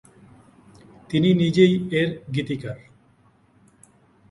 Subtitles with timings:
[1.09, 2.77] তিনি নিজেই এর গীতিকার।